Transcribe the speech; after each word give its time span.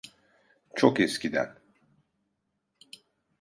Çok 0.75 0.99
eskiden. 0.99 1.57